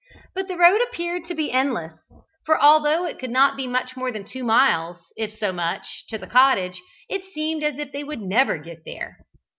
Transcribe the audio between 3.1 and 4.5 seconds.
could not be much more than two